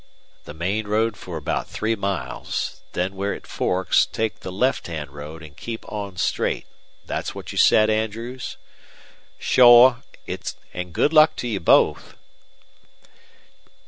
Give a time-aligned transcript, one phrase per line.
[0.45, 5.11] "The main road for about three miles, then where it forks take the left hand
[5.11, 6.65] road and keep on straight.
[7.05, 8.57] That what you said, Andrews?"
[9.37, 10.01] "Shore.
[10.73, 12.15] An' good luck to you both!"